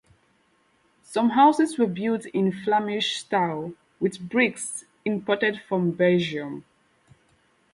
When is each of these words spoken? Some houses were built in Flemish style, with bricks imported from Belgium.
Some 1.03 1.29
houses 1.29 1.77
were 1.77 1.85
built 1.85 2.25
in 2.25 2.51
Flemish 2.51 3.17
style, 3.17 3.73
with 3.99 4.19
bricks 4.31 4.83
imported 5.05 5.61
from 5.69 5.91
Belgium. 5.91 6.65